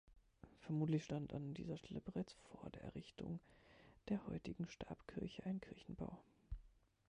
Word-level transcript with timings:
Vermutlich 0.61 1.03
stand 1.05 1.31
an 1.31 1.53
dieser 1.53 1.77
Stelle 1.77 2.01
bereits 2.01 2.33
vor 2.33 2.71
der 2.71 2.81
Errichtung 2.85 3.39
der 4.09 4.25
heutigen 4.25 4.67
Stabkirche 4.67 5.45
ein 5.45 5.61
Kirchenbau. 5.61 6.17